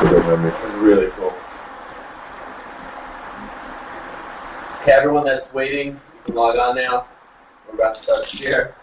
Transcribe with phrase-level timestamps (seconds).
[0.00, 1.32] It's really cool.
[4.82, 7.08] Okay, everyone that's waiting, you can log on now.
[7.66, 8.76] We're about to start here.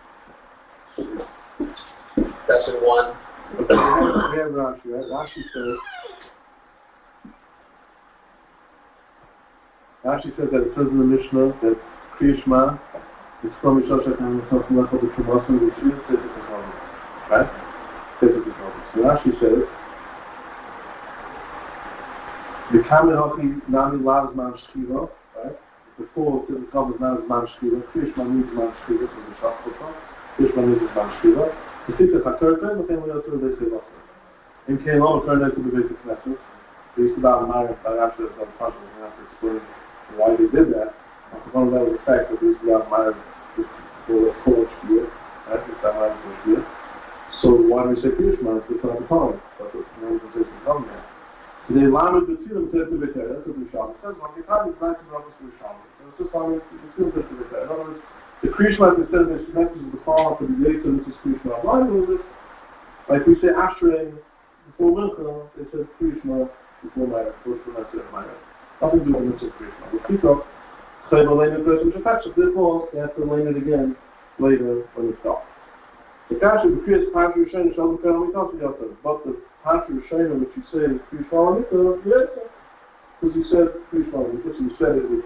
[0.97, 3.15] Session one.
[3.57, 5.07] we have Rashi, right?
[5.07, 5.77] Rashi says,
[10.03, 11.79] Rashi says that it says in the Mishnah that
[12.19, 12.77] Kriyishma
[13.45, 16.77] is from Mishosha and something like the Chumasim, which is Sefer Technology.
[17.31, 17.49] Right?
[18.19, 18.81] Sefer Technology.
[18.93, 19.84] So Rashi says,
[22.71, 25.55] the Kamen Hochi Nami Lavs Man Shkiva, right?
[25.99, 29.95] The Kamen Nami Man Shkiva, Kriyishma needs Man Shkiva from the Shachota,
[30.37, 31.55] Kriyishma needs Man Shkiva.
[31.85, 33.85] The Sita but then we also the Basic Vasa.
[34.67, 36.37] In turn out to the Basic Knesset.
[36.97, 39.61] They used to bow the it's on the Pasha, we have to explain
[40.17, 40.97] why they did that.
[41.53, 43.63] One of that was the fact that they used to bow the
[44.09, 45.05] for the full Shkiva,
[45.45, 45.61] right?
[45.61, 46.65] It's that Maya for Shkiva.
[47.45, 48.65] So why do we say Kriyishma?
[48.65, 49.37] It's of the time.
[49.61, 51.14] But the organization come there.
[51.67, 55.33] The Lamed Betzilim said to what the Shabbat says, when you have these nice brothers
[55.41, 55.81] to the Shabbat.
[56.05, 57.63] It's just Lamed Betzilim said to Beter.
[57.65, 58.01] In other words,
[58.43, 61.57] the Krishma instead of this message of the fall to the Yetzer, this is Krishma.
[61.65, 62.21] Why do this?
[63.09, 64.13] Like we say Ashrei
[64.69, 66.45] before Milcha, they said Krishma
[66.83, 68.29] before Maya, before Shemana Maya.
[68.81, 69.85] Nothing to do with Mitzvah Krishma.
[69.89, 70.45] But Pito,
[71.09, 73.97] Chayva Lena person Shefetch, therefore they have to learn it again
[74.37, 75.41] later when it's dark.
[76.29, 78.97] The Kasha, the Kriyas Pasha Yishayim, Shalom Karam, we that.
[79.01, 82.29] But the Pasha Yishayim, which you say is Krishma Mikra, yes,
[83.17, 85.25] because he said Mikra, so you said it, which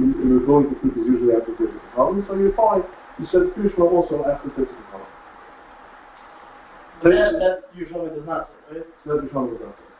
[0.00, 2.80] in, in the going to is usually after physical problem, so you're fine.
[3.20, 5.12] He said Krishma also after physical problem.
[7.04, 8.88] That, that usually does not say, right?
[9.12, 9.92] That usually does not say.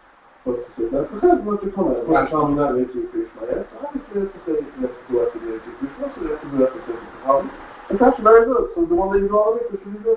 [0.48, 3.68] But to say that, because what you come at, what you not into Krishma, yes,
[3.76, 6.32] obviously you have to say you have to do after the into Krishma, so you
[6.32, 7.52] have to do after physical problem.
[7.92, 8.72] And that's very good.
[8.72, 10.16] So the one that you on it, should be good.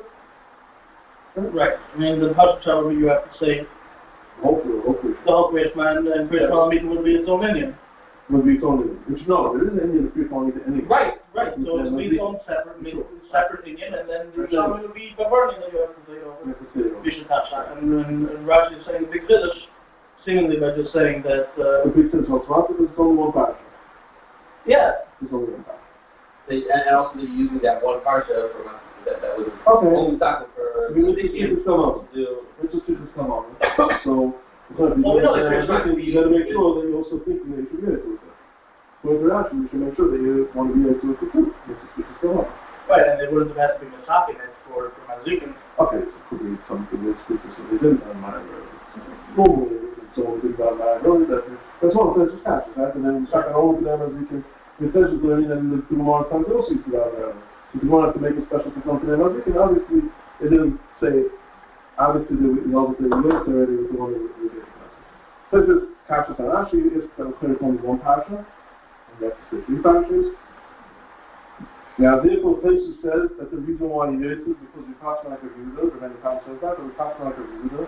[1.36, 1.74] Right.
[1.96, 3.68] I mean, the Pasha Shalom, you have to say,
[4.42, 5.14] Hopefully, hopefully.
[5.26, 7.76] the whole Krishma and, and Krishma Lamita would be its own Indian.
[8.30, 9.00] Would be its own Indian.
[9.08, 10.82] Which no, there isn't Indian if people only any.
[10.86, 11.54] Right, right.
[11.66, 12.80] So it would be its own separate,
[13.32, 16.40] separate Indian, and then the Shalom would be governing that you have to say over.
[16.48, 17.04] You have to say it over.
[17.04, 17.78] Bishop Tafshan.
[17.78, 19.60] And, and, and Rashi is saying the big village,
[20.26, 23.60] seemingly by just saying that, uh, The big sense of Tzvat, there's only one parsha.
[24.66, 25.84] yeah, There's only one parsha.
[26.50, 28.72] And and also they're using that one parsha from
[29.06, 29.88] that, that was Okay.
[29.96, 32.12] only talking for We need to this come up.
[32.14, 32.44] do.
[32.60, 33.46] Let's just see this come on.
[34.04, 34.34] So,
[34.70, 36.98] because Well, we know that you there's not gonna be- gotta make sure that you're
[37.00, 38.38] also thinking that you should be able to it.
[39.04, 41.08] Well, if you're asking, you should make sure that you want to be able to
[41.16, 41.46] it too.
[41.68, 42.48] Let's just see this come on.
[42.92, 45.54] right, and they wouldn't have had to be Masaki next for, for Mazikin.
[45.80, 48.36] Okay, so it could be something that's stupid, so they didn't have my
[49.38, 51.46] normally, and so we didn't have my really, that,
[51.82, 52.94] that's one of the things that right?
[52.96, 54.44] And then the second all of them as we can,
[54.84, 57.34] if there's a learning, then the two more times they'll see throughout there.
[57.76, 60.10] If you want to make a special for something, you obviously,
[60.42, 61.30] it didn't say,
[62.02, 67.06] obviously, that they military, were the one that was the This is Kasha Tarashi, is
[67.14, 70.34] clear from one Pasha, and that's the three Pashas.
[72.00, 75.44] Now, therefore, places says that the reason why he is is because we pass like
[75.44, 77.86] a Yehuda, the many times says that, but we pass like a Yehuda.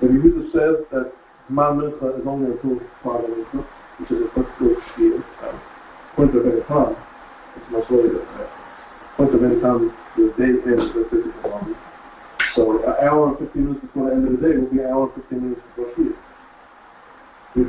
[0.00, 1.12] The Yehuda says that
[1.50, 3.66] Man Milcha is only until Friday Milcha,
[4.00, 5.20] which is a particular year.
[5.44, 5.60] Um,
[6.16, 6.96] point of any time,
[7.60, 8.61] it's much later.
[9.18, 11.76] Of any time, the day ends at physical moment.
[12.56, 14.86] So, an hour and 15 minutes before the end of the day will be an
[14.90, 16.16] hour and 15 minutes before Shkia.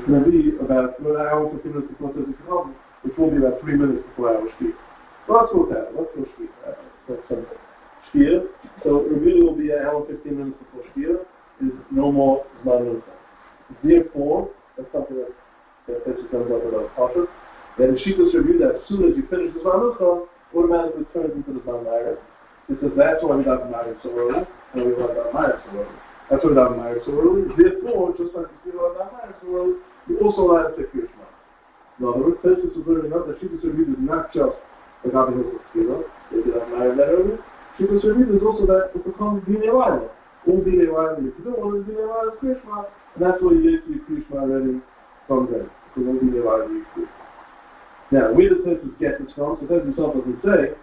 [0.07, 3.29] going to be about well, an hour and 15 minutes before physical moment, which will
[3.31, 4.73] be about three minutes before our Shkia.
[5.27, 5.93] Well, let's go with that.
[5.93, 6.49] Let's go Shkia.
[6.65, 6.75] Uh,
[7.07, 7.47] That's.
[8.11, 8.47] Shkia.
[8.83, 11.15] So it really will be an hour and 15 minutes before Shkia.
[11.61, 13.01] Is no more Zman
[13.83, 15.31] Therefore, that's something that
[15.87, 17.23] that basically comes up with a Pasha.
[17.77, 21.53] That if Shita review that as soon as you finish the Zman automatically turns into
[21.53, 22.17] the Zman Ma'ariv.
[22.69, 25.97] It says that's why we got the so early, and we the Ma'ariv so early.
[26.29, 27.43] That's why we got the so early.
[27.57, 29.75] Therefore, just like you the Ma'ariv so early,
[30.07, 31.25] you also allowed to take Krishma.
[31.99, 34.57] In other words, Tesis is learning out that Shita review is not just
[35.05, 37.37] the having this tefillah, they did not marry that early.
[37.77, 40.09] Shita Shavit is also that it becomes Dine Laila.
[40.47, 43.85] All Dine you can do, all Dine Laila is Krishma, and that's why you get
[43.85, 44.81] to Krishma already
[45.27, 45.69] from there.
[45.93, 47.07] Because all Dine Laila you can
[48.13, 50.77] Now, where the places get this from, so that himself doesn't say,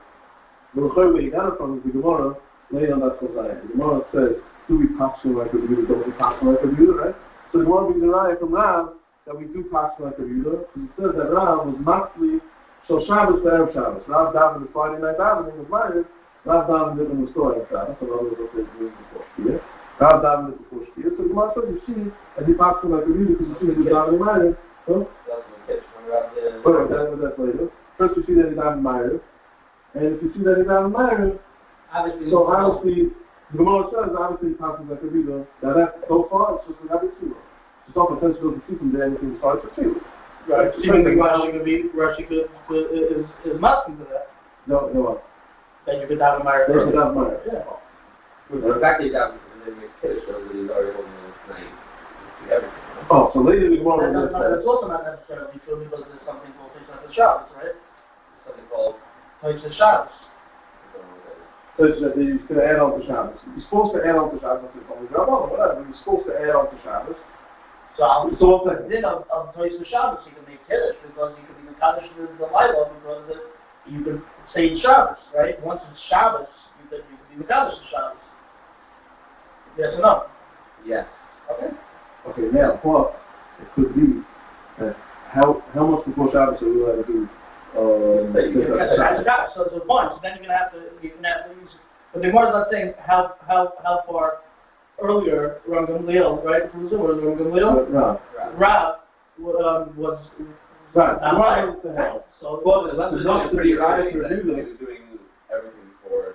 [0.74, 2.34] the Lechor where he got it from is the Gemara,
[2.74, 3.62] laying on that Chazayah.
[3.62, 6.62] The Gemara says, do we pass from like a Yehuda, don't we pass from like
[6.62, 7.14] a Yehuda, right?
[7.54, 10.26] So the Gemara brings the Raya from Rav, that we do pass from like a
[10.26, 12.42] Yehuda, because it says that Rav was mostly
[12.90, 14.02] so Shabbos to Erev Shabbos.
[14.08, 16.06] Rav davened the Friday night davening was Ma'ariv.
[16.44, 17.94] Rav davened it in the store Erev Shabbos.
[18.00, 19.62] So Rav was what they doing before Shkia.
[20.02, 21.14] Rav davened it before Shkia.
[21.14, 23.56] So the Gemara says, you see, and he passed him like a Yehuda because you
[23.62, 24.58] see he was davening Ma'ariv.
[24.90, 25.06] Huh?
[26.10, 26.98] That's what gets when we're out there.
[26.98, 27.66] Oh, that, that's later.
[27.98, 29.20] First you see that he davened Ma'ariv.
[29.94, 31.38] And if you see that he davened Ma'ariv,
[31.92, 33.10] Obviously, so obviously,
[33.50, 35.46] the Gemara says, obviously he passes like a Yehuda.
[35.62, 37.34] Now that, so far, it's just like Abisua.
[37.88, 39.98] It's not the principle to keep them there anything starts to feel.
[40.46, 40.70] Right.
[40.70, 44.30] So you think Rashi could be, Rashi could, could, is, is masking to that,
[44.70, 45.20] No, no,
[45.86, 46.70] that you could have a marriage.
[46.70, 47.34] they should have money.
[47.50, 47.66] Yeah.
[48.54, 51.42] The fact that he's out and then he's kiddush shows that he's already holding this
[51.50, 51.74] night.
[52.48, 52.81] Everything.
[53.10, 56.06] Oh, so later we want And to that's, not, that's also not necessarily true because
[56.06, 57.75] there's something called Pesach Shabbos, right?
[58.46, 58.96] Something called.
[59.42, 60.14] Pesach Shabbos.
[61.75, 63.40] So it's that he's going to add on to Shabbos.
[63.56, 65.82] He's supposed to add on to Shabbos, not to call it Rabban, whatever.
[65.82, 67.19] He's supposed to add on to Shabbos.
[67.98, 68.87] So I'll So what's that?
[68.87, 72.31] then of, of Pesach Shabbos, you can make Kiddush because you can be Mekadosh the,
[72.38, 73.42] the Lila because it,
[73.90, 74.22] you can
[74.54, 75.58] say Shabbos, right?
[75.66, 76.46] Once it's Shabbos,
[76.78, 78.22] you can, you can be Mekadosh the Shabbos.
[79.75, 80.14] Yes or no?
[80.87, 81.06] Yes.
[81.50, 81.75] Okay.
[82.28, 83.17] Okay, now, but
[83.61, 84.22] it could be
[84.78, 84.96] that
[85.31, 87.28] how how much before Shabbos are we allowed to do?
[87.72, 89.25] Uh, But you Pesach can- Shabbos?
[89.25, 90.20] Shabbos, so it's a bunch.
[90.22, 91.70] Then you're gonna have to you're gonna have to use.
[92.12, 94.38] But the Gemara's not saying how how how far
[95.02, 96.70] earlier Ram Gamliel, right?
[96.70, 98.20] From the Ram Gamliel, No,
[98.56, 98.96] Rav
[99.38, 100.19] um, was
[100.94, 101.20] right.
[101.23, 101.69] not Why right.
[101.69, 102.25] is the hell?
[102.40, 104.69] So Well, there's There's nothing nothing pretty to try early to that do he this.
[104.69, 105.02] was doing
[105.55, 106.34] everything before.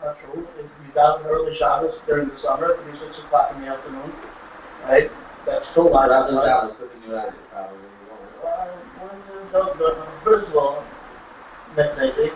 [0.00, 0.46] true.
[0.58, 3.62] If you got an early Shabbos during the summer, it could be six o'clock in
[3.62, 4.12] the afternoon,
[4.84, 5.10] right?
[5.46, 6.76] That's still live Rather than outside.
[6.76, 7.78] that, was you out of probably.
[7.78, 7.90] you.
[8.42, 8.70] Well,
[9.52, 10.84] well, well, First of all,
[11.76, 12.30] maybe.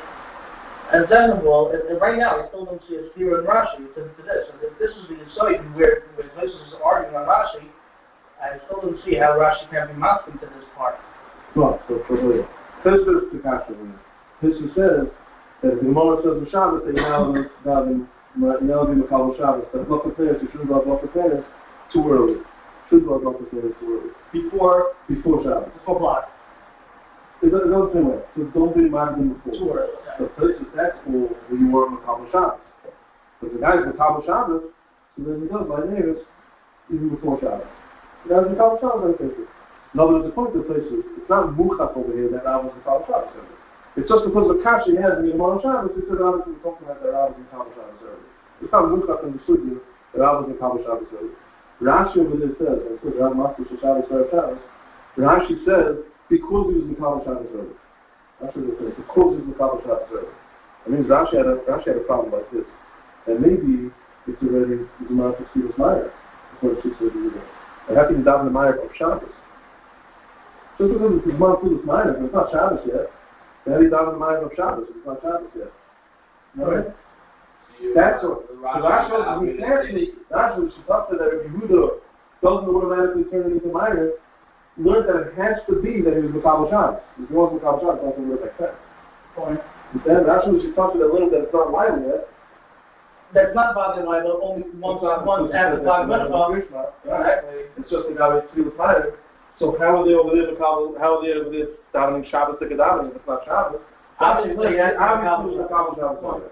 [0.92, 3.46] And second of all, if- if right now, I still don't see a clear in
[3.46, 4.48] Rashi to, to this.
[4.52, 7.64] And if this is the insight where, where this is arguing on Rashi,
[8.42, 10.96] I still don't see how Rashi can be masking to this part.
[11.56, 12.46] No, so for the
[12.82, 13.72] Pesach to Kasha,
[14.40, 15.08] Pesach says
[15.62, 17.32] that if the Gemara says the Shabbos, they now
[17.64, 19.66] have in now be Makal Shabbos.
[19.72, 21.44] That not the fair, so should not the fair is
[21.92, 22.40] too early.
[22.90, 22.98] The
[23.50, 24.10] fair is too early.
[24.32, 25.70] Before, Before Shabbos.
[25.78, 26.30] before block.
[27.42, 28.20] It doesn't same way.
[28.36, 29.54] So don't be mad them before.
[29.54, 29.92] Too early.
[30.18, 31.10] The place is that's for
[31.48, 32.60] when you were Makal Shabbos.
[33.40, 34.62] But the guy is Makal Shabbos,
[35.16, 36.22] so then he does by the neighbors
[36.92, 37.66] even before Shabbos.
[38.26, 39.34] The guy is Makal Shabbos, I think.
[39.94, 42.44] In other words, the point of the place is, it's not Muchach over here that
[42.44, 43.30] Rav was Makal Shabbos.
[43.96, 46.82] It's just because the he has in the Gemara Shabbos, it's that Rav is talking
[46.82, 48.26] about that Rav was Makal Shabbos early.
[48.58, 51.30] It's not Muchach in the Sugya that Rav was Makal Shabbos early.
[51.78, 54.62] Rashi over there says, and it says Rav Master Shabbos Rav Shabbos,
[55.14, 57.78] Rashi says, because he was Makal Shabbos early.
[58.42, 60.34] That's what it says, because he was Makal Shabbos early.
[60.34, 62.66] That means Rashi had a, Rashi had a problem like this.
[63.30, 63.94] And maybe
[64.26, 66.10] it's already, it's a matter of Stevens Meyer,
[66.58, 67.38] before she said it was
[67.86, 69.30] It had to be down the Meyer of Shabbos.
[70.82, 73.06] Just because it's Zman Tulis Meyer, it's not Shabbos yet.
[73.64, 75.72] To be the Meyer of Shabbos, it's not Shabbos yet.
[76.60, 76.86] Alright?
[77.94, 81.98] That's what, so Rashi we actually, Rashi she thought that if Yehuda
[82.42, 84.12] doesn't automatically turn it into Meyer,
[84.76, 87.00] learned that it has to be that he was Makabal Shabbos.
[87.18, 88.78] If he wasn't Makabal Shabbos, that's what it would make sense.
[89.34, 89.60] Point.
[90.06, 92.28] Then Rashi was, she thought that a little that it's not Meyer yet.
[93.32, 96.62] That's not bothering but only once, once after Plag Mincha.
[97.02, 97.58] Exactly.
[97.76, 99.18] It's just the guy who's three with Meyer.
[99.58, 102.66] So how are they over there Makabal, how are they over there davening Shabbos to
[102.66, 103.80] Gedalim if it's not Shabbos?
[104.18, 106.50] Obviously, yeah, obviously it's Makabal Shabbos.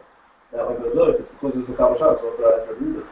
[0.55, 3.03] Now, if it's look, it's because it's Makabal Shabbos, what's the right Rebuda?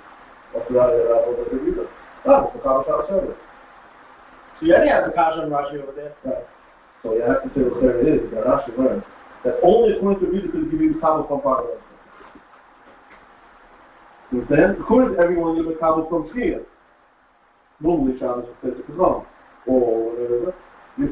[0.53, 1.89] What's the right Rebuda?
[2.27, 3.35] Oh, it's Makabal Shabbos early.
[4.61, 6.15] So you already have the Kasha and Rashi over there.
[6.23, 6.45] Right.
[7.03, 9.03] So you have to say what it is, that Rashi learned.
[9.43, 11.83] That only according to Rebuda could give you the Kabbalah from part of it.
[14.31, 14.79] You understand?
[14.79, 16.63] According to everyone, you have Kabbalah from Shkia.
[17.81, 19.27] Normally Shabbos is Pesach Kazam.
[19.67, 20.55] Or uh, whatever.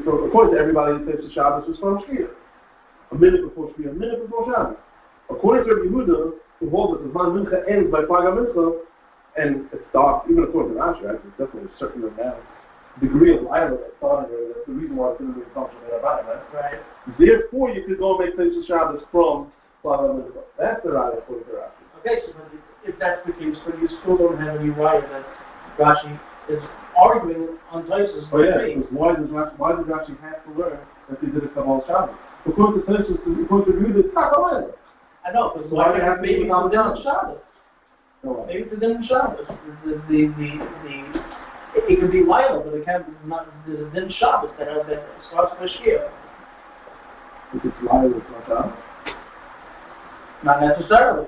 [0.03, 2.29] From, according to everybody, it says Shabbos is from Shkia.
[3.11, 4.77] A minute before Shkia, a minute before Shabbos.
[5.29, 8.81] According to Yehuda, who holds that the Zman Mincha ends by Paga Mincha,
[9.37, 11.19] and it's dark, even according to Rashi, right?
[11.21, 12.43] There's definitely a certain amount,
[12.99, 14.51] degree of light that's starting there.
[14.51, 16.53] Uh, that's the reason why it's going to be a function of Rabbi, right?
[16.53, 16.81] Right.
[17.17, 19.51] Therefore, you could go and make Pesach Shabbos from
[19.81, 20.43] Paga Mincha.
[20.57, 21.83] That's the right according to Rashi.
[22.01, 22.35] Okay, so
[22.85, 25.25] if, if that's the case, but you still don't have any right that
[25.79, 26.61] Rashi is
[26.97, 28.27] arguing on Taisus.
[28.33, 30.79] Oh yeah, because why does Rashi, why does Rashi have to learn
[31.09, 32.15] that they did a Kabbalah Shabbos?
[32.45, 34.71] According to Pesach, according to Yehuda, it's not Kabbalah.
[35.25, 37.03] I know, because Why why do you have to maybe do it it's on the
[37.03, 37.41] Shabbos.
[38.23, 39.45] No, Maybe it's the Shabbos.
[39.47, 39.53] The,
[39.85, 40.49] the, the, the,
[40.83, 41.29] the,
[41.77, 44.87] it, it could be Lila, but it can't be not the Din Shabbos that, has-
[44.89, 46.09] that starts with Shkia.
[47.53, 48.73] if it's live, it's not Shabbos.
[50.43, 51.27] Not necessarily.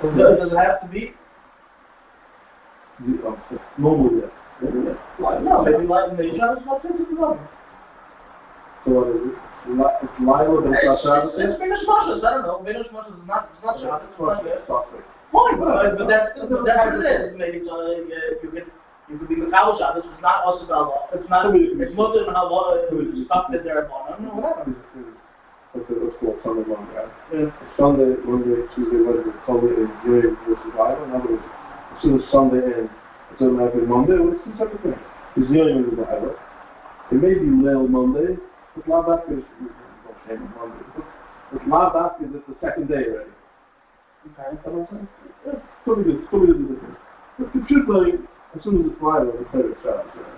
[0.00, 1.14] So does it have to be?
[3.78, 4.30] Normally, yes.
[4.62, 5.38] Yeah, yeah.
[5.42, 7.38] No, maybe like maybe Shabbos not to the Lila.
[8.84, 9.38] So what is it?
[9.68, 11.58] It's Lila, but it's not Shabbos It's?
[11.58, 12.62] Venus Moshes, I don't know.
[12.62, 14.86] Venus Moshes is not, it's not Shabbos, it's not.
[14.86, 15.02] Softly.
[15.34, 17.34] Fine, but, but that's, that's what it is.
[17.38, 17.90] Maybe it's, uh,
[18.42, 18.66] you could,
[19.10, 23.26] you could be Mikhail Shabbos, it's not Osabella, it's not, it's Mutter and Hava, it's
[23.26, 24.74] stuck in there, I don't know, whatever.
[25.78, 27.12] What's it- called Sunday, Monday, right?
[27.32, 27.50] Yeah.
[27.76, 31.04] Sunday, Monday, Tuesday, Wednesday, Sunday is during the survival.
[31.04, 31.44] In other words,
[31.94, 32.90] as soon as Sunday ends,
[33.32, 34.18] it's automatically Monday.
[34.18, 34.98] Well, it's two separate things.
[35.36, 36.34] It's the survival.
[37.12, 38.36] It may be Lil Monday,
[38.74, 39.44] but not that is
[40.04, 40.84] don't say Monday.
[41.52, 43.30] But not that is it's the second day already.
[44.34, 44.58] Okay.
[44.64, 45.08] That makes sense?
[45.46, 45.52] Yeah,
[45.94, 46.96] be good, be good.
[47.38, 48.20] But the truth is,
[48.56, 50.10] as soon as it's Friday, it's better Shabbos.
[50.16, 50.37] right?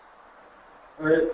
[1.01, 1.33] Alright?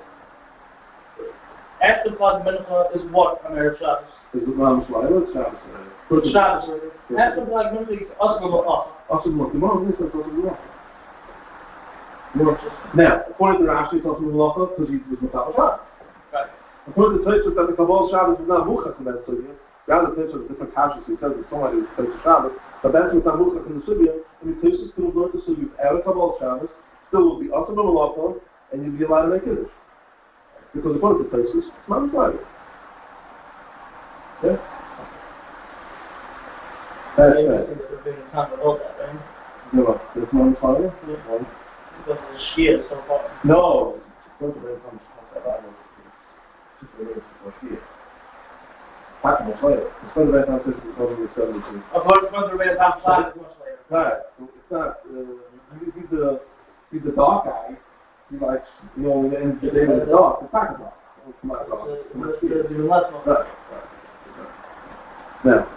[1.83, 4.07] After Plag Mincha is what on Erev Shabbos?
[4.33, 5.07] Is it Mount Sinai?
[5.11, 5.59] It's Shabbos.
[6.07, 6.81] uh, Shabbos.
[7.19, 8.95] After Plag Mincha is L'Ocha.
[9.09, 10.55] Also, look, the Gemara says also Melacha.
[12.95, 15.79] Now, according to Rashi, it's also Melacha because he was Melacha Shabbos.
[16.33, 16.49] Right.
[16.87, 19.51] According to Tosfos, that the Kabbalah Shabbos is not Muchach in that sugya.
[19.87, 21.03] Rather, Tosfos is different kashrus.
[21.05, 24.15] He says that somebody was Tosfos Shabbos, but that's what's not Muchach in the sugya.
[24.41, 26.71] And the Tosfos could have learned the sugya of Kabbalah Shabbos,
[27.11, 28.39] still will be also Melacha,
[28.73, 29.67] and you'd be allowed to make it.
[30.73, 32.39] Because according to Tosfos, it's not Melacha.
[34.43, 34.57] Yeah?
[37.17, 37.69] That's right.
[37.69, 39.73] it's a big time about that, right?
[39.73, 40.93] No, it's not Melacha.
[41.07, 41.39] Yeah.
[41.97, 43.21] Because of the Shia so far.
[43.43, 43.99] No,
[44.39, 47.79] quanto bem vamos conservar o que
[49.23, 49.75] Ah, não foi?
[50.03, 51.83] Mas quando vai estar sempre com o seu amigo.
[51.93, 53.79] According to the Red Hot Flag, it's much later.
[53.89, 54.21] Right.
[54.39, 56.39] It's not, uh, he- he's the,
[56.91, 57.77] he's the dark guy.
[58.29, 58.67] He likes,
[58.97, 60.93] you know, in the end of the day, the dark, the pack dark.
[61.41, 62.11] Come on, dark.
[62.11, 62.67] Come on, It's see it.
[62.69, 63.23] the last one.
[63.25, 63.83] Right, right,
[64.37, 65.45] right.
[65.45, 65.67] Now,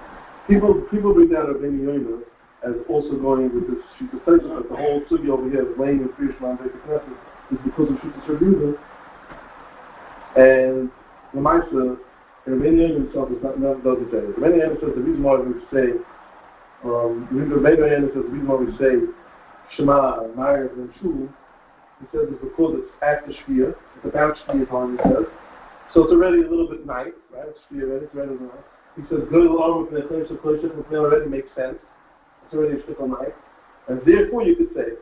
[0.49, 2.23] people, people bring down Rabbeinu Yonah
[2.63, 6.01] as also going with this Shita Tesis, that the whole sugi over here is laying
[6.03, 7.17] in Krishma and Beit Knesset
[7.53, 8.79] is because of Shita Shabbat.
[10.37, 10.91] And
[11.33, 11.99] the Maisa,
[12.47, 14.19] Rabbeinu Yonah himself is not, never doesn't say.
[14.19, 15.93] Rabbeinu Yonah says the reason why we say,
[16.85, 19.07] um, Rabbeinu Yonah says the reason why we say
[19.77, 21.29] Shema Meyer and Shul,
[22.01, 25.29] he says it's because it's after Shkia, it's about Shkia time, he says.
[25.93, 27.49] So it's already a little bit night, right?
[27.49, 28.65] It's Shkia already, it's already night.
[28.97, 31.79] He says, go to the arm with the Klesha, Klesha, Klesha already makes sense.
[32.45, 33.35] It's already a shtickle night.
[33.89, 34.97] And therefore you could say,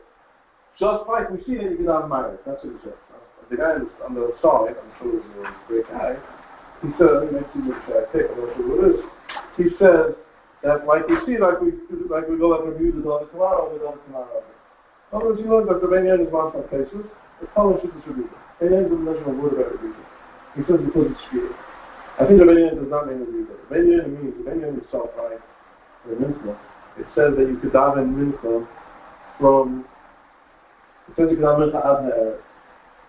[0.79, 2.37] just like we see that you can have Meyer.
[2.45, 2.99] That's what he says.
[3.49, 6.15] The guy the, on the side, I'm sure he's a great guy,
[6.83, 9.01] he says, let me see which I pick, I'm not sure what it is.
[9.57, 10.15] He says
[10.63, 11.73] that like we see, like we
[12.09, 14.43] like we go like review the other tomorrow, the other tomorrow.
[15.11, 17.01] Other words, you know that the Benyan is one some cases,
[17.41, 18.29] it's telling should distribute.
[18.61, 19.97] Benyan doesn't mention a word about rebuke.
[20.55, 21.49] He says because it's true.
[22.19, 23.25] I think the Benyan does not mean.
[23.25, 25.41] The Benyan means, the Benyan itself, right,
[26.05, 26.53] the Mincha,
[27.01, 28.67] it says that you could daven Mincha
[29.39, 29.85] from,
[31.09, 32.37] it says you could daven Mincha ad ha'erev.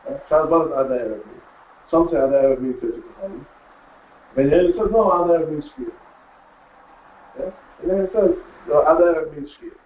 [0.08, 1.42] Does ad ha'erev mean?
[1.90, 3.46] Some say ad ha'erev means physical time.
[4.36, 5.92] Benyan says no, ad ha'erev means shkia.
[7.38, 7.50] Yeah?
[7.82, 8.36] And then it says,
[8.68, 9.76] no, ad means shkia.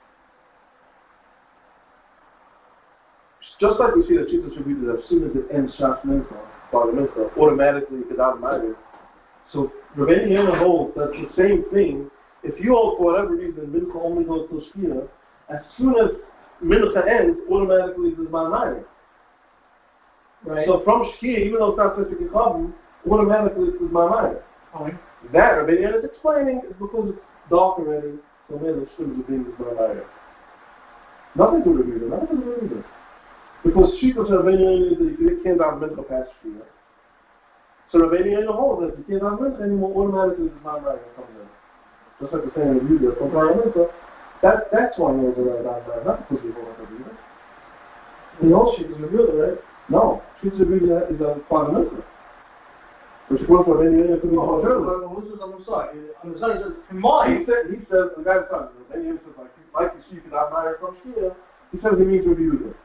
[3.65, 6.37] Just like we see that Chitas Rebuta, as soon as it ends Shas Mincha,
[6.71, 8.77] the Mincha, automatically could daven Ma'ariv.
[9.55, 12.11] So Rabbeinu Yonah holds that the same thing,
[12.43, 15.09] if you hold for whatever reason Mincha only goes to Shkia,
[15.49, 16.11] as soon as
[16.63, 18.85] Mincha ends, automatically there's Ma'ariv.
[20.45, 20.67] Right.
[20.67, 22.75] So from Shkia, even though it's not such a Kichavim,
[23.11, 24.43] automatically it's Ma'ariv.
[24.75, 24.99] Fine.
[25.33, 28.19] That Rabbeinu Yonah is explaining is because it's dark already,
[28.51, 30.05] so maybe the students are being Ma'ariv.
[31.35, 32.85] Nothing to review, nothing to review.
[33.65, 33.97] Because
[34.29, 36.61] Yonah is that you can't have Mincha past Shkia.
[37.91, 41.49] So Rabbeinu Yonah holds that if you can't Mincha anymore, automatically the Ma'ariv comes in.
[42.21, 43.89] Just like the saying of Yudah, from Mincha,
[44.43, 47.17] that, that's why he holds it right on not because we hold it Yudah.
[48.43, 49.59] The whole shit is revealed, right?
[49.89, 52.05] No, Shita Rabbeinu is a fundamental.
[53.33, 54.77] Which according to Rabbeinu Yonah could be Oh, called sure.
[54.77, 55.01] Shita.
[55.01, 55.97] But who's this on the side?
[56.21, 57.49] On the side, in He mine.
[57.49, 60.37] said, he says, the guy's son, Rabbeinu Yonah says, like, like you see, you can
[60.37, 61.33] have from Shkia,
[61.73, 62.69] he says he means Yudah.
[62.69, 62.77] It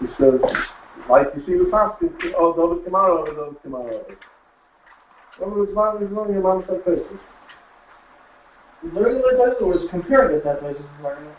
[0.00, 0.40] He says,
[1.08, 2.02] like you see the fast,
[2.36, 4.04] oh, David tomorrow, David tomorrow.
[5.40, 6.00] Well, it's not,
[6.42, 7.18] mom's like faces.
[8.92, 10.72] Learning like that, or is comparing it that way?
[10.74, 11.32] Just learning.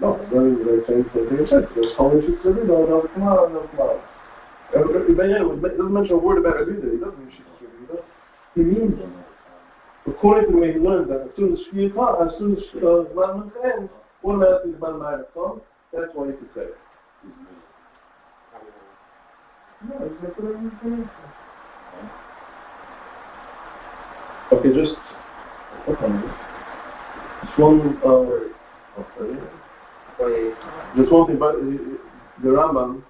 [0.00, 1.26] No, even the same thing.
[1.32, 3.48] It's just, there's only shit to do, no, David tomorrow,
[4.72, 6.90] David it doesn't mention a word about it either.
[6.92, 7.32] He doesn't mean
[7.88, 7.98] do,
[8.54, 9.08] He means it.
[10.06, 11.58] According to the way he learned that, as soon as
[11.92, 13.04] comes, as soon as uh,
[14.24, 16.76] uh, Zman ends, automatically Zman Ma'ariv comes, that's why he could say it.
[19.88, 21.10] No, it's like whatever you can.
[24.50, 24.96] Okay, just,
[25.84, 26.30] what time is it?
[27.46, 29.38] Just one, uh, okay.
[30.16, 30.56] Twenty-eight.
[30.96, 31.60] Just one thing, but uh,
[32.42, 33.02] the Rambam,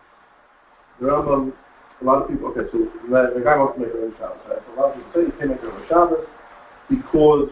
[1.00, 1.52] the Rambam,
[2.00, 4.38] a lot of people, okay, so the, the guy wants to make a on Shabbos,
[4.48, 4.58] right?
[4.66, 6.26] So a lot of people say you can't make it on Shabbos
[6.90, 7.48] because,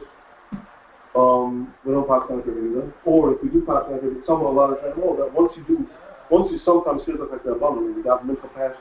[1.16, 2.92] um, we don't pass on either.
[3.04, 5.64] Or if we do pass on it, some, a of times, know that once you
[5.64, 5.88] do,
[6.30, 8.76] once you sometimes feel like the Rambam, you got mental past,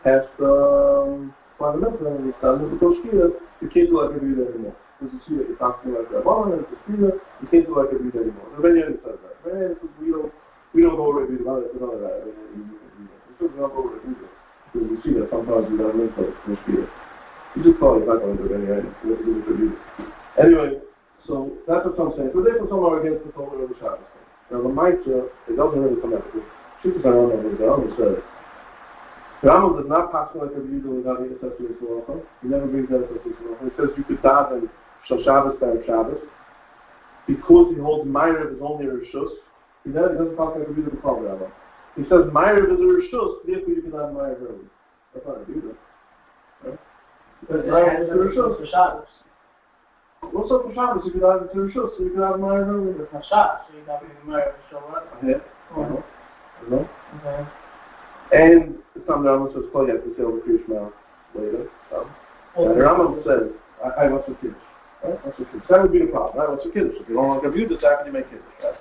[0.00, 3.28] past, um, fundamental, and it's done with the Koshkira,
[3.60, 4.72] you can't do like day anymore.
[4.96, 7.20] Because you see that you're talking like the and it's a you
[7.52, 8.48] can't do like every day anymore.
[8.56, 9.36] The Rebbeinu says that.
[9.44, 10.32] Rebbeinu says we don't,
[10.72, 11.76] we don't go over it, we don't, that.
[12.24, 14.16] We don't go over it.
[14.72, 16.88] Because we see that sometimes we don't mental Koshkira.
[17.52, 18.80] You just call it, not going to do it anyway,
[21.26, 22.30] to so that's what I'm saying.
[22.34, 24.06] So therefore some are against the Torah of the Shabbos.
[24.50, 26.22] Now the Maitza, it doesn't really come out
[26.84, 28.22] Shittas Rambam is the Rambam says,
[29.42, 32.22] the Rambam does not pass like a Yudah without the accessory Sorocha.
[32.42, 33.64] He never brings that accessory Sorocha.
[33.64, 34.70] He says you could daven
[35.06, 36.22] Shal Shabbos by Shabbos.
[37.26, 39.34] Because he holds Ma'ariv is only a Rishus,
[39.82, 41.50] he never he doesn't pass like a Yudah before the Rambam.
[41.96, 44.68] He says Ma'ariv is a Rishus, therefore you can have Ma'ariv early.
[45.14, 45.74] That's not a Yudah.
[46.62, 46.78] Right?
[47.40, 49.06] Because Ma'ariv is a Rishus.
[50.32, 50.50] For Shabbos.
[50.50, 51.02] What's up with Shabbos?
[51.04, 52.92] You could have it to Rishus, so you could have Ma'ariv early.
[53.02, 55.02] It's not Shabbos, so you're not going to marry for Shabbat.
[55.22, 55.40] Yeah.
[55.76, 55.96] Uh-huh.
[55.96, 56.84] Uh-huh.
[57.20, 57.48] Okay.
[58.32, 60.92] And some Rambam says, "Call you to say over Krishma
[61.34, 62.08] later." So,
[62.56, 63.54] and the Rambam says,
[63.84, 64.56] "I, I want to kiddush."
[65.04, 65.24] Right?
[65.24, 65.68] What's the kiddush?
[65.68, 66.38] That would be the problem.
[66.38, 66.50] Right?
[66.50, 66.96] What's the kiddush?
[66.98, 68.46] If you don't want to view this, how can you make kiddush?
[68.64, 68.78] Right?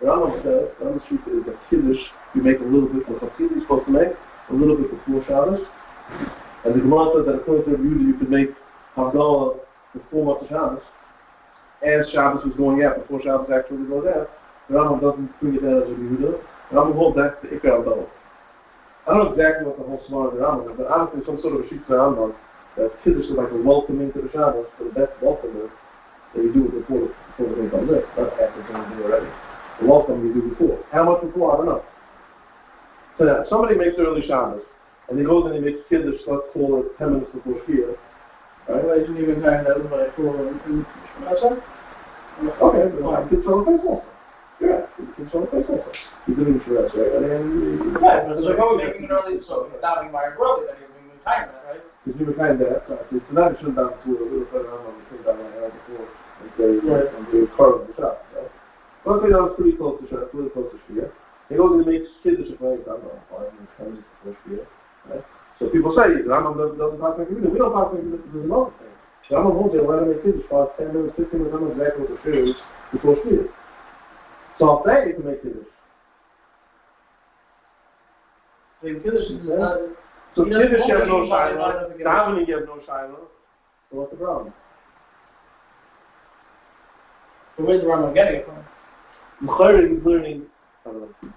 [0.00, 2.00] The Rambam says, Rambam truth is that kiddush
[2.34, 4.12] you make a little bit for Chatzil, you're supposed to make
[4.50, 5.60] a little bit before Shabbos.
[6.64, 8.50] And the Gemara says that according to the you could make
[8.96, 9.60] Havdalah
[9.96, 10.82] before Shabbos,
[11.82, 14.30] as Shabbos was going out, before Shabbos actually goes out.
[14.68, 16.38] The Rambam doesn't bring it down as a view.
[16.70, 18.08] The Rambam holds that's the Ikar Havdalah.
[19.06, 21.40] I don't know exactly what the whole smart of the Rambam is, but obviously some
[21.40, 22.34] sort of a sheet Rambam
[22.76, 26.68] that Kiddush is like a welcome into the Shabbos, the best welcome that you do
[26.68, 29.30] it before before the day comes in, not after the day already.
[29.80, 30.82] The welcome you do before.
[30.92, 31.54] How much before?
[31.54, 31.84] I don't know.
[33.18, 34.62] So yeah, somebody makes early Shabbos,
[35.08, 37.94] and he goes and he makes Kiddush, let's call it 10 minutes before Shkia.
[38.68, 38.82] Right?
[38.84, 41.62] Well, isn't even time that everybody for in Shemasa?
[42.42, 44.04] Okay, but I could throw a face also.
[44.60, 45.90] Yeah, you can throw a face also.
[46.26, 47.12] You didn't dress, right?
[47.14, 50.66] I mean, Right, but it's like, oh, making it early, so not being married early,
[50.66, 51.82] then you're being time that, right?
[52.04, 54.74] Because you were kind of, that, so so that should down to a little further
[54.74, 57.06] on, we should down like right before, and say, Right.
[57.06, 58.50] and do carve the shop, right?
[59.06, 61.06] But I think that was pretty close to shop, pretty close to Shkia.
[61.48, 64.10] He goes and he makes kiddush of like, I don't know, five minutes, ten minutes
[64.20, 64.64] before Shkia,
[65.06, 65.24] right?
[65.58, 68.70] So people say, the Rambam doesn't, doesn't pass like We don't pass like there's another
[68.76, 68.92] thing.
[69.30, 72.10] The Rambam holds going to make kiddush for ten minutes, fifteen minutes, know exactly what
[72.12, 72.56] the Shkia is
[72.92, 73.48] before Shkia.
[74.58, 75.70] So I'll say you can make kiddush.
[78.82, 79.78] So you Kiddush is not,
[80.36, 83.32] So He doesn't kiddush you have no shiloh, davening you have no shiloh.
[83.90, 84.52] So what's the problem?
[87.56, 88.60] so where's the Rambam getting it from?
[89.48, 90.44] L'chayre, he's learning,
[90.84, 91.32] I don't know,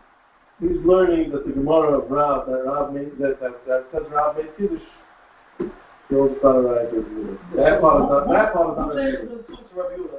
[0.59, 4.37] he's learning that the Gemara of Rav, that Rav made, that, that, that says Rav
[4.37, 4.81] made Kiddush.
[6.09, 8.95] Goes to right the That part is not, that part is not.
[8.95, 10.17] Who says it's Yehuda?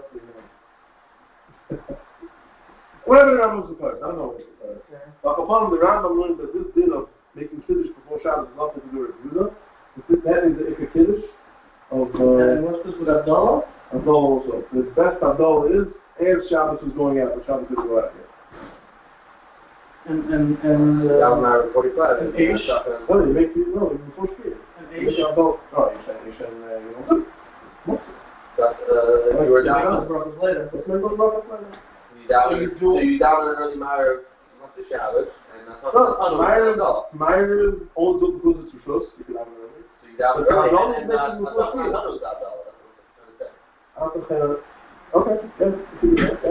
[3.07, 4.79] Whatever the Rambam is required, I don't know what it's required.
[4.87, 5.03] Okay.
[5.25, 8.87] But upon the Rambam learns that this din of making Kiddush before Shabbos is nothing
[8.87, 9.51] to do with Yehuda.
[10.31, 11.27] That is the Ikka Kiddush
[11.91, 13.67] of, uh, And what's this with Havdalah?
[13.91, 14.63] Havdalah also.
[14.71, 15.91] The best Havdalah is,
[16.23, 18.15] as Shabbos is going out, but Shabbos didn't go out
[20.07, 20.11] yet.
[20.13, 22.19] And, and, and, That was uh, my forty-five.
[22.23, 23.09] And Aish.
[23.09, 24.57] Well, you make you no, even before Shkia.
[24.79, 25.35] and Aish Aisha.
[25.37, 25.59] Havdalah.
[25.77, 27.27] Oh, you're saying, you're saying, uh, you know,
[27.87, 28.01] what?
[28.59, 30.71] That's, uh, you were down, brothers later.
[30.75, 31.79] Let's make those brothers like that.
[32.21, 34.25] you down, So you so do- you down an early Meyer,
[34.61, 37.07] went to Shabbos, and that's not, No, that's not Meyer, no.
[37.15, 39.85] Meyer owns up because it's Rishos, you can have it early.
[40.01, 42.21] So you down But early, Havdalah and is not, making that's not, before not, was
[42.21, 43.51] Havdalah, that's what I'm trying to say.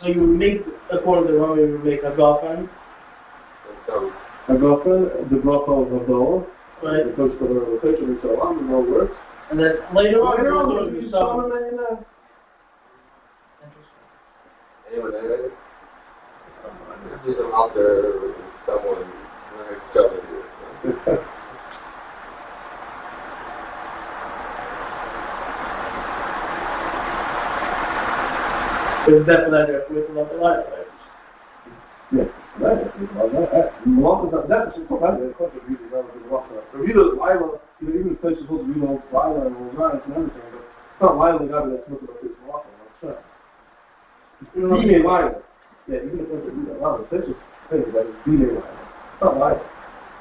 [0.00, 0.60] So you would make,
[0.92, 2.68] according to the Rambam, you would make a girlfriend,
[4.48, 6.46] A girlfriend, the bracha of Havdalah,
[6.82, 7.04] right?
[7.06, 9.14] the first of the rotation and so on, and all works.
[9.50, 11.28] And then later on, Later you're on, doing you yourself.
[11.42, 11.96] summon and, uh,
[14.90, 15.48] anyway, I,
[17.14, 18.02] I see them out there,
[18.66, 19.23] someone, like, shoving
[20.84, 21.18] you.
[29.06, 30.64] There's definitely that with love the life.
[32.10, 32.24] Yeah,
[32.60, 35.68] that is, well, that, that, Malach is not, that's, of course, that's a question of
[35.68, 36.64] really relative to Malach.
[36.72, 40.48] So Rita, Lila, you know, even if places hold Rita, Lila, and Rosanic and everything,
[40.52, 42.64] but it's not Lila, the guy that's looking at this Malach.
[43.04, 43.20] Right.
[44.80, 45.36] D-Day Lila.
[45.84, 48.64] Yeah, even if it's a D-Day Lila, that's just thing that is D-Day Lila.
[48.64, 49.73] It's not Lila.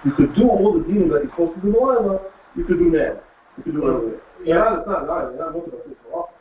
[0.05, 2.19] You could do all the demons that you're supposed to do in Lila,
[2.55, 3.19] you could do now.
[3.57, 4.19] You could do earlier.
[4.43, 5.31] Yeah, it's not Lila.
[5.31, 6.35] You're not looking at this for office.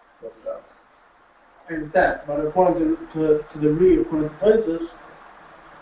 [1.70, 4.88] I understand, but according to, to, to the re, according to places,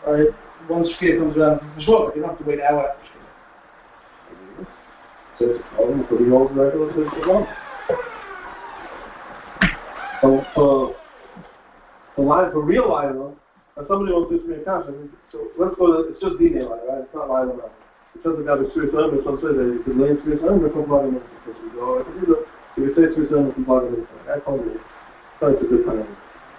[0.07, 0.33] right, uh,
[0.69, 4.67] once Shkia comes around for sure, you don't have to wait an hour after Shkia.
[5.39, 7.47] So it's a problem for the old regular system.
[10.21, 10.97] So, for,
[12.15, 13.37] for line, for real Lila, and
[13.87, 17.05] somebody wants this to be a conscience, so let's go to, it's just D-Day right?
[17.07, 17.71] It's not Lila now.
[18.17, 20.75] It doesn't have a serious element, some say that oh, you could lay serious element
[20.75, 21.71] from plug in the system.
[21.79, 22.37] So, I can do.
[22.75, 24.19] So you say serious element from in the system.
[24.27, 24.81] I you.
[25.39, 26.05] So it's a good time.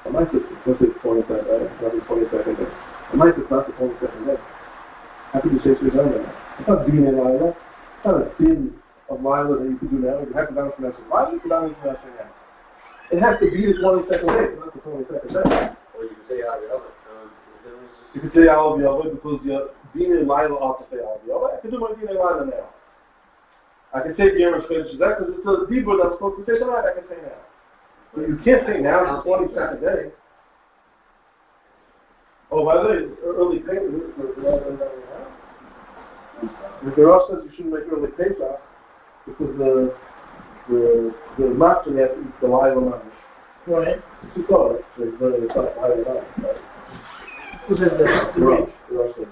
[0.07, 2.69] On my system, let's say it's 20 second day, not the 20 second day.
[3.13, 4.39] On my system, not the 20 second day.
[5.35, 6.25] How could you say serious element?
[6.57, 7.51] It's not D-Day Lila.
[7.53, 8.73] It's not a bin
[9.11, 10.19] of Lila that you could do now.
[10.23, 10.95] You have to down from that.
[11.11, 12.31] Why do you down from that now?
[13.11, 15.75] It has to be the 22nd day, not the 22nd day.
[15.99, 16.91] Or you can say how the other.
[17.11, 17.50] Um, there was just-
[18.13, 21.31] You could say I'll be over because your Dina Lila ought to say I'll be
[21.31, 21.55] over.
[21.55, 22.69] I can do my Dina Lila now.
[23.93, 26.59] I can say Guillermo finishes that because it's a Dibur that I'm supposed to say
[26.59, 26.85] tonight.
[26.87, 27.41] I can say now.
[28.13, 30.11] But you can't say now, it's the 22nd day.
[32.51, 34.17] Oh, by the way, early payment.
[36.83, 38.59] The Rosh says you shouldn't make early Pesach
[39.25, 39.95] because the
[40.67, 43.01] the the master has to eat the live on
[43.67, 44.01] Right.
[44.35, 44.81] It's right.
[44.97, 46.70] So it's very not live on?
[47.71, 48.35] Who says that?
[48.35, 48.67] The.
[48.91, 49.31] The Rosh says.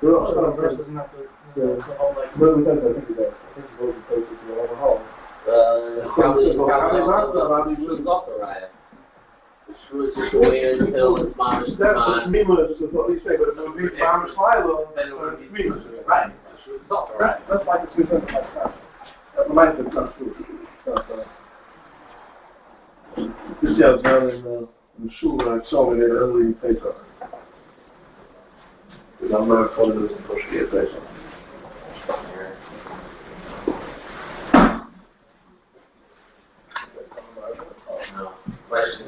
[0.00, 1.84] The Rosh doesn't have to, the
[2.16, 3.36] like, Well, it depends, I think it does.
[3.36, 5.04] I think it to places in the other hall.
[5.44, 8.72] Uh, probably, probably the off the riot.
[9.68, 9.76] Is
[12.88, 13.56] what we say, but it
[14.96, 15.68] Then it uh, would be.
[16.08, 16.32] Right,
[16.88, 17.20] the the.
[17.20, 18.72] Right, that's like it's two like that.
[19.36, 20.08] That reminds me of.
[20.88, 21.28] But, uh,
[23.60, 26.96] This year I was in, uh, in shul and I saw me there early Pesach.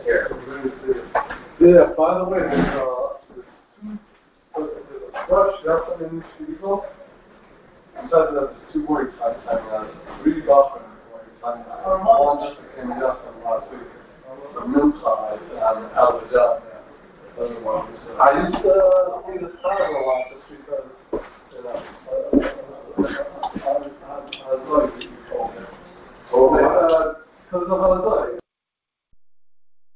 [0.03, 0.29] Here.
[1.61, 2.69] Yeah, by the way, there's,
[4.57, 6.27] a brush, that's in this.
[7.97, 9.87] I'm telling you, there's two words, I, uh,
[10.25, 10.83] really often,
[11.43, 13.87] when I'm, one just became just from last week.
[14.55, 14.67] The
[15.03, 16.76] side, and
[17.37, 17.87] the.
[18.19, 20.89] I used to see this time a lot just because,
[21.53, 22.37] you know, uh,
[23.57, 25.63] I, I, I was like, you told me.
[26.31, 28.46] So, uh, because of how like.